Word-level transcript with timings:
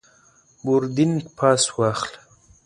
بوردینګ 0.63 1.15
پاس 1.37 1.63
واخله. 1.77 2.17